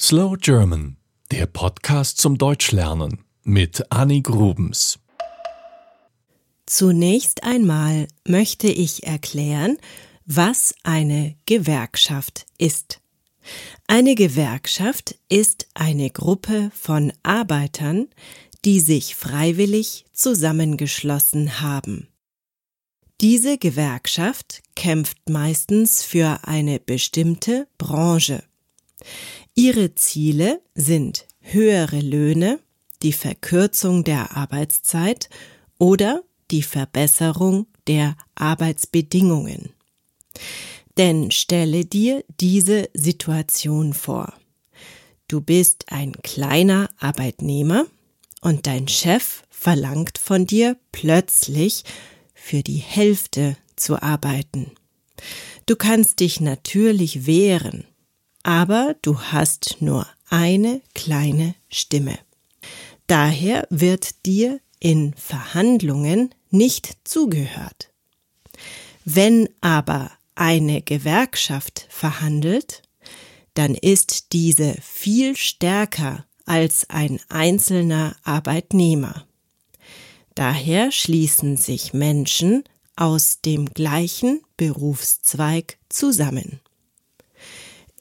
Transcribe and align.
Slow 0.00 0.36
German, 0.36 0.96
der 1.30 1.46
Podcast 1.46 2.18
zum 2.18 2.36
Deutschlernen 2.36 3.24
mit 3.44 3.92
Annie 3.92 4.22
Grubens. 4.22 4.98
Zunächst 6.66 7.44
einmal 7.44 8.08
möchte 8.26 8.66
ich 8.66 9.04
erklären, 9.04 9.78
was 10.26 10.74
eine 10.82 11.36
Gewerkschaft 11.46 12.44
ist. 12.58 13.00
Eine 13.86 14.16
Gewerkschaft 14.16 15.14
ist 15.28 15.68
eine 15.74 16.10
Gruppe 16.10 16.72
von 16.74 17.12
Arbeitern, 17.22 18.08
die 18.64 18.80
sich 18.80 19.14
freiwillig 19.14 20.06
zusammengeschlossen 20.12 21.60
haben. 21.60 22.08
Diese 23.20 23.58
Gewerkschaft 23.58 24.64
kämpft 24.74 25.28
meistens 25.28 26.02
für 26.02 26.40
eine 26.42 26.80
bestimmte 26.80 27.68
Branche. 27.78 28.42
Ihre 29.54 29.94
Ziele 29.94 30.60
sind 30.74 31.26
höhere 31.40 32.00
Löhne, 32.00 32.58
die 33.02 33.12
Verkürzung 33.12 34.02
der 34.02 34.36
Arbeitszeit 34.36 35.28
oder 35.78 36.22
die 36.50 36.62
Verbesserung 36.62 37.66
der 37.86 38.16
Arbeitsbedingungen. 38.34 39.70
Denn 40.96 41.30
stelle 41.30 41.84
dir 41.84 42.24
diese 42.40 42.88
Situation 42.94 43.94
vor. 43.94 44.34
Du 45.28 45.40
bist 45.40 45.86
ein 45.92 46.12
kleiner 46.22 46.90
Arbeitnehmer 46.98 47.86
und 48.40 48.66
dein 48.66 48.88
Chef 48.88 49.44
verlangt 49.50 50.18
von 50.18 50.46
dir 50.46 50.76
plötzlich 50.90 51.84
für 52.34 52.62
die 52.62 52.78
Hälfte 52.78 53.56
zu 53.76 54.02
arbeiten. 54.02 54.72
Du 55.66 55.76
kannst 55.76 56.20
dich 56.20 56.40
natürlich 56.40 57.26
wehren, 57.26 57.84
aber 58.44 58.94
du 59.02 59.18
hast 59.18 59.78
nur 59.80 60.06
eine 60.30 60.80
kleine 60.94 61.56
Stimme. 61.68 62.16
Daher 63.08 63.66
wird 63.70 64.24
dir 64.24 64.60
in 64.78 65.14
Verhandlungen 65.14 66.32
nicht 66.50 66.96
zugehört. 67.04 67.90
Wenn 69.04 69.48
aber 69.60 70.12
eine 70.34 70.82
Gewerkschaft 70.82 71.86
verhandelt, 71.88 72.82
dann 73.54 73.74
ist 73.74 74.32
diese 74.32 74.74
viel 74.80 75.36
stärker 75.36 76.26
als 76.44 76.88
ein 76.90 77.20
einzelner 77.28 78.16
Arbeitnehmer. 78.24 79.26
Daher 80.34 80.90
schließen 80.90 81.56
sich 81.56 81.92
Menschen 81.94 82.64
aus 82.96 83.40
dem 83.40 83.66
gleichen 83.66 84.42
Berufszweig 84.56 85.78
zusammen. 85.88 86.60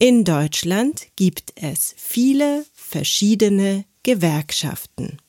In 0.05 0.25
Deutschland 0.25 1.07
gibt 1.15 1.53
es 1.55 1.95
viele 1.95 2.65
verschiedene 2.73 3.85
Gewerkschaften. 4.03 5.19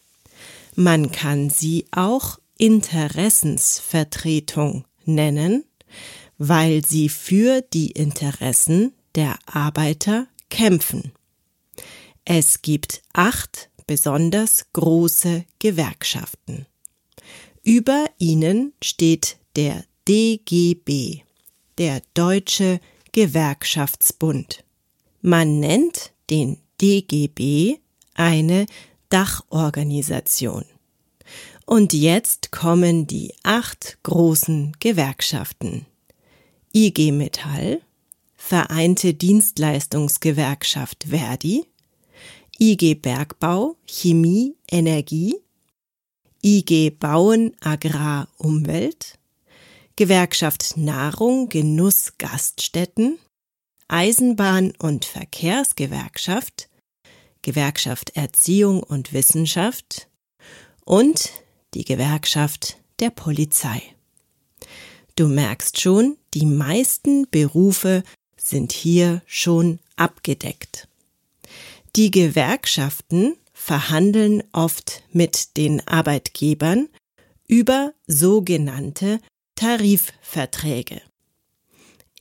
Man 0.75 1.13
kann 1.13 1.49
sie 1.49 1.87
auch 1.93 2.41
Interessensvertretung 2.59 4.85
nennen, 5.05 5.63
weil 6.39 6.85
sie 6.85 7.09
für 7.09 7.61
die 7.61 7.93
Interessen 7.93 8.93
der 9.15 9.39
Arbeiter 9.47 10.27
kämpfen. 10.51 11.13
Es 12.25 12.61
gibt 12.61 13.03
acht 13.13 13.71
besonders 13.87 14.73
große 14.73 15.45
Gewerkschaften. 15.61 16.67
Über 17.63 18.07
ihnen 18.19 18.73
steht 18.83 19.37
der 19.55 19.85
DGB, 20.09 21.21
der 21.79 22.03
Deutsche 22.15 22.81
Gewerkschaftsbund. 23.13 24.64
Man 25.27 25.59
nennt 25.59 26.13
den 26.29 26.59
DGB 26.83 27.79
eine 28.13 28.67
Dachorganisation. 29.09 30.67
Und 31.65 31.95
jetzt 31.95 32.53
kommen 32.53 33.07
die 33.07 33.33
acht 33.43 33.97
großen 34.03 34.77
Gewerkschaften. 34.81 35.87
IG 36.75 37.11
Metall, 37.11 37.81
Vereinte 38.37 39.15
Dienstleistungsgewerkschaft 39.15 41.07
Verdi, 41.09 41.65
IG 42.59 42.95
Bergbau, 42.95 43.77
Chemie, 43.87 44.57
Energie, 44.71 45.37
IG 46.43 46.91
Bauen, 46.91 47.57
Agrar, 47.61 48.29
Umwelt, 48.37 49.19
Gewerkschaft 49.97 50.77
Nahrung, 50.77 51.49
Genuss, 51.49 52.13
Gaststätten, 52.19 53.19
Eisenbahn- 53.89 54.75
und 54.79 55.05
Verkehrsgewerkschaft, 55.05 56.69
Gewerkschaft 57.43 58.11
Erziehung 58.17 58.83
und 58.83 59.13
Wissenschaft 59.13 60.09
und 60.85 61.31
die 61.75 61.85
Gewerkschaft 61.85 62.79
der 63.01 63.11
Polizei. 63.11 63.83
Du 65.17 65.29
merkst 65.29 65.81
schon, 65.81 66.17
die 66.33 66.47
meisten 66.47 67.29
Berufe 67.31 68.03
sind 68.37 68.73
hier 68.73 69.23
schon 69.27 69.79
abgedeckt. 69.97 70.89
Die 71.97 72.11
Gewerkschaften 72.11 73.37
verhandeln 73.53 74.43
oft 74.53 75.03
mit 75.13 75.57
den 75.57 75.87
Arbeitgebern 75.87 76.89
über 77.47 77.93
sogenannte 78.07 79.21
Tarifverträge. 79.55 81.01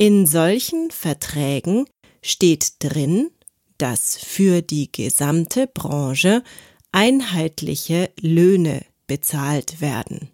In 0.06 0.25
solchen 0.25 0.91
Verträgen 0.91 1.86
steht 2.22 2.74
drin, 2.80 3.31
dass 3.78 4.18
für 4.18 4.62
die 4.62 4.91
gesamte 4.91 5.66
Branche 5.66 6.44
einheitliche 6.91 8.12
Löhne 8.19 8.86
bezahlt 9.08 9.80
werden. 9.80 10.30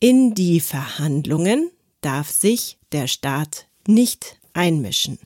In 0.00 0.32
die 0.32 0.60
Verhandlungen 0.60 1.70
darf 2.00 2.30
sich 2.30 2.78
der 2.92 3.08
Staat 3.08 3.68
nicht 3.86 4.40
einmischen. 4.54 5.18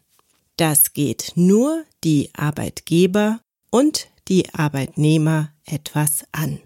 Das 0.57 0.93
geht 0.93 1.31
nur 1.37 1.85
die 2.03 2.31
Arbeitgeber 2.35 3.41
und 3.71 4.09
die 4.27 4.53
Arbeitnehmer 4.53 5.53
etwas 5.67 6.25
an. 6.33 6.59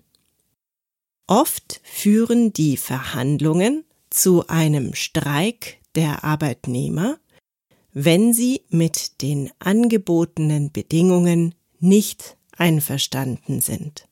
Oft 1.26 1.82
führen 1.84 2.54
die 2.54 2.78
Verhandlungen 2.78 3.84
zu 4.08 4.46
einem 4.48 4.94
Streik 4.94 5.83
der 5.94 6.24
Arbeitnehmer, 6.24 7.18
wenn 7.92 8.32
sie 8.32 8.62
mit 8.70 9.22
den 9.22 9.50
angebotenen 9.58 10.72
Bedingungen 10.72 11.54
nicht 11.78 12.36
einverstanden 12.56 13.60
sind. 13.60 14.08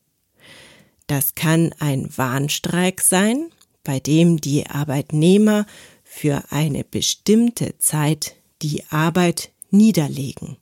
Das 1.06 1.34
kann 1.34 1.74
ein 1.78 2.08
Warnstreik 2.16 3.00
sein, 3.00 3.50
bei 3.84 3.98
dem 4.00 4.40
die 4.40 4.66
Arbeitnehmer 4.66 5.66
für 6.04 6.44
eine 6.50 6.84
bestimmte 6.84 7.76
Zeit 7.78 8.36
die 8.62 8.84
Arbeit 8.90 9.50
niederlegen. 9.70 10.56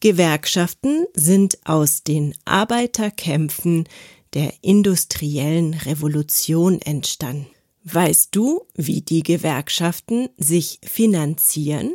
Gewerkschaften 0.00 1.06
sind 1.14 1.58
aus 1.64 2.02
den 2.02 2.34
Arbeiterkämpfen 2.44 3.88
der 4.34 4.52
industriellen 4.60 5.72
Revolution 5.74 6.82
entstanden. 6.82 7.46
Weißt 7.84 8.28
du, 8.32 8.66
wie 8.74 9.00
die 9.00 9.22
Gewerkschaften 9.22 10.28
sich 10.36 10.78
finanzieren? 10.84 11.94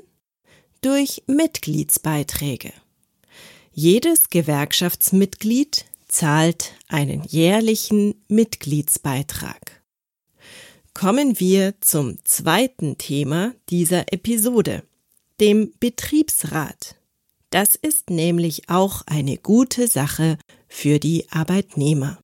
Durch 0.81 1.23
Mitgliedsbeiträge. 1.25 2.71
Jedes 3.71 4.29
Gewerkschaftsmitglied 4.29 5.85
zahlt 6.07 6.73
einen 6.87 7.23
jährlichen 7.23 8.23
Mitgliedsbeitrag. 8.27 9.81
Kommen 10.93 11.39
wir 11.39 11.73
zum 11.81 12.23
zweiten 12.25 12.97
Thema 12.99 13.55
dieser 13.69 14.13
Episode, 14.13 14.83
dem 15.39 15.73
Betriebsrat. 15.79 16.95
Das 17.49 17.75
ist 17.75 18.11
nämlich 18.11 18.69
auch 18.69 19.01
eine 19.07 19.37
gute 19.37 19.87
Sache 19.87 20.37
für 20.67 20.99
die 20.99 21.25
Arbeitnehmer. 21.31 22.19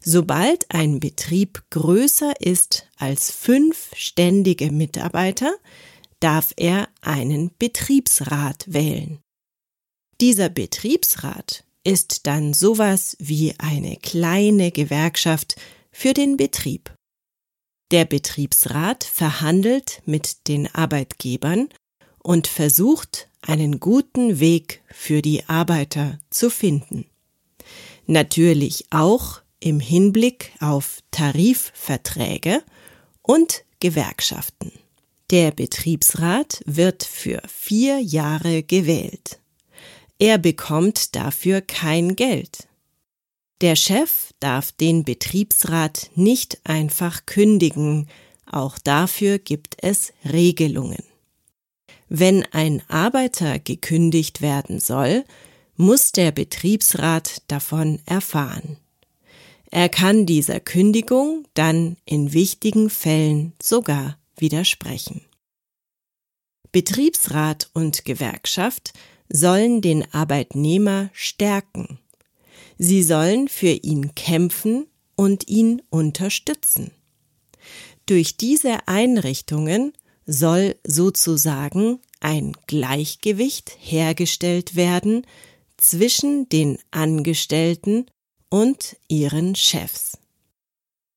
Sobald 0.00 0.66
ein 0.72 1.00
Betrieb 1.00 1.64
größer 1.70 2.40
ist 2.40 2.86
als 2.96 3.32
fünf 3.32 3.90
ständige 3.96 4.70
Mitarbeiter, 4.70 5.54
darf 6.20 6.52
er 6.56 6.88
einen 7.00 7.50
Betriebsrat 7.58 8.64
wählen. 8.66 9.20
Dieser 10.20 10.48
Betriebsrat 10.48 11.64
ist 11.84 12.26
dann 12.26 12.54
sowas 12.54 13.16
wie 13.20 13.54
eine 13.58 13.96
kleine 13.96 14.72
Gewerkschaft 14.72 15.56
für 15.92 16.12
den 16.12 16.36
Betrieb. 16.36 16.94
Der 17.90 18.04
Betriebsrat 18.04 19.04
verhandelt 19.04 20.02
mit 20.04 20.48
den 20.48 20.72
Arbeitgebern 20.74 21.68
und 22.18 22.46
versucht, 22.46 23.28
einen 23.40 23.80
guten 23.80 24.40
Weg 24.40 24.82
für 24.90 25.22
die 25.22 25.48
Arbeiter 25.48 26.18
zu 26.28 26.50
finden. 26.50 27.06
Natürlich 28.06 28.86
auch 28.90 29.40
im 29.60 29.80
Hinblick 29.80 30.52
auf 30.60 31.02
Tarifverträge 31.10 32.62
und 33.22 33.64
Gewerkschaften. 33.80 34.72
Der 35.30 35.50
Betriebsrat 35.50 36.62
wird 36.64 37.04
für 37.04 37.42
vier 37.46 37.98
Jahre 38.00 38.62
gewählt. 38.62 39.38
Er 40.18 40.38
bekommt 40.38 41.14
dafür 41.14 41.60
kein 41.60 42.16
Geld. 42.16 42.66
Der 43.60 43.76
Chef 43.76 44.32
darf 44.40 44.72
den 44.72 45.04
Betriebsrat 45.04 46.10
nicht 46.14 46.60
einfach 46.64 47.26
kündigen, 47.26 48.08
auch 48.46 48.78
dafür 48.78 49.38
gibt 49.38 49.76
es 49.82 50.12
Regelungen. 50.24 51.04
Wenn 52.08 52.46
ein 52.52 52.82
Arbeiter 52.88 53.58
gekündigt 53.58 54.40
werden 54.40 54.80
soll, 54.80 55.24
muss 55.76 56.12
der 56.12 56.32
Betriebsrat 56.32 57.42
davon 57.48 58.00
erfahren. 58.06 58.78
Er 59.70 59.90
kann 59.90 60.24
dieser 60.24 60.60
Kündigung 60.60 61.46
dann 61.52 61.98
in 62.06 62.32
wichtigen 62.32 62.88
Fällen 62.88 63.52
sogar 63.62 64.16
widersprechen. 64.40 65.22
Betriebsrat 66.72 67.70
und 67.72 68.04
Gewerkschaft 68.04 68.92
sollen 69.28 69.80
den 69.80 70.12
Arbeitnehmer 70.12 71.10
stärken. 71.12 71.98
Sie 72.78 73.02
sollen 73.02 73.48
für 73.48 73.70
ihn 73.70 74.14
kämpfen 74.14 74.86
und 75.16 75.48
ihn 75.48 75.82
unterstützen. 75.90 76.92
Durch 78.06 78.36
diese 78.36 78.86
Einrichtungen 78.86 79.92
soll 80.26 80.76
sozusagen 80.86 82.00
ein 82.20 82.52
Gleichgewicht 82.66 83.76
hergestellt 83.80 84.76
werden 84.76 85.26
zwischen 85.76 86.48
den 86.48 86.78
Angestellten 86.90 88.06
und 88.50 88.96
ihren 89.08 89.54
Chefs. 89.54 90.18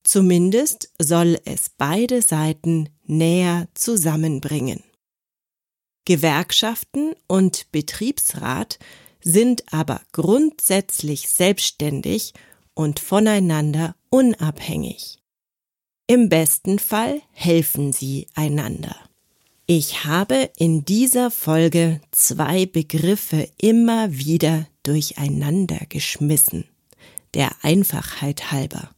Zumindest 0.03 0.92
soll 1.00 1.39
es 1.45 1.69
beide 1.77 2.21
Seiten 2.21 2.89
näher 3.06 3.68
zusammenbringen. 3.74 4.83
Gewerkschaften 6.06 7.13
und 7.27 7.71
Betriebsrat 7.71 8.80
sind 9.21 9.63
aber 9.71 10.01
grundsätzlich 10.12 11.30
selbstständig 11.30 12.33
und 12.74 13.00
voneinander 13.00 13.95
unabhängig. 14.09 15.19
Im 16.07 16.27
besten 16.30 16.80
Fall 16.80 17.21
helfen 17.31 17.94
sie 17.94 18.27
einander. 18.33 18.95
Ich 19.68 20.03
habe 20.03 20.50
in 20.57 20.83
dieser 20.83 21.31
Folge 21.31 22.01
zwei 22.12 22.65
Begriffe 22.65 23.50
immer 23.57 24.12
wieder 24.12 24.68
durcheinander 24.83 25.80
geschmissen, 25.88 26.65
der 27.33 27.51
Einfachheit 27.62 28.51
halber. 28.51 28.94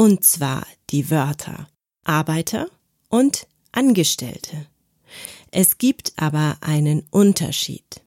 Und 0.00 0.24
zwar 0.24 0.66
die 0.88 1.10
Wörter 1.10 1.68
Arbeiter 2.04 2.70
und 3.10 3.46
Angestellte. 3.70 4.64
Es 5.50 5.76
gibt 5.76 6.14
aber 6.16 6.56
einen 6.62 7.06
Unterschied. 7.10 8.00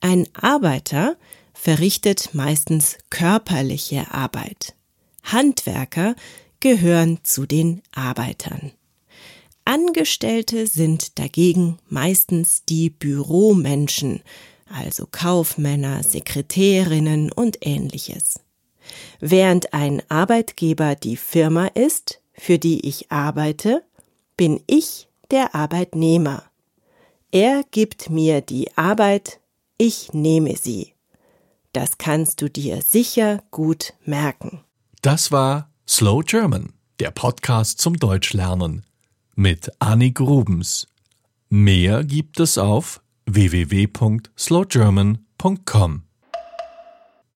Ein 0.00 0.26
Arbeiter 0.32 1.16
verrichtet 1.54 2.30
meistens 2.32 2.98
körperliche 3.08 4.10
Arbeit. 4.10 4.74
Handwerker 5.22 6.16
gehören 6.58 7.20
zu 7.22 7.46
den 7.46 7.82
Arbeitern. 7.92 8.72
Angestellte 9.64 10.66
sind 10.66 11.20
dagegen 11.20 11.78
meistens 11.88 12.64
die 12.64 12.90
Büromenschen, 12.90 14.24
also 14.68 15.06
Kaufmänner, 15.08 16.02
Sekretärinnen 16.02 17.30
und 17.30 17.58
ähnliches. 17.60 18.40
Während 19.20 19.74
ein 19.74 20.02
Arbeitgeber 20.08 20.94
die 20.94 21.16
Firma 21.16 21.66
ist, 21.66 22.20
für 22.32 22.58
die 22.58 22.86
ich 22.86 23.10
arbeite, 23.10 23.82
bin 24.36 24.60
ich 24.66 25.08
der 25.30 25.54
Arbeitnehmer. 25.54 26.44
Er 27.30 27.64
gibt 27.70 28.10
mir 28.10 28.40
die 28.40 28.76
Arbeit, 28.76 29.40
ich 29.78 30.12
nehme 30.12 30.56
sie. 30.56 30.92
Das 31.72 31.98
kannst 31.98 32.42
du 32.42 32.50
dir 32.50 32.82
sicher 32.82 33.42
gut 33.50 33.94
merken. 34.04 34.60
Das 35.00 35.32
war 35.32 35.70
Slow 35.88 36.22
German, 36.22 36.74
der 37.00 37.10
Podcast 37.10 37.80
zum 37.80 37.96
Deutschlernen 37.96 38.84
mit 39.34 39.72
Annik 39.78 40.16
Grubens. 40.16 40.86
Mehr 41.48 42.04
gibt 42.04 42.38
es 42.40 42.58
auf 42.58 43.00
www.slowgerman.com. 43.26 46.02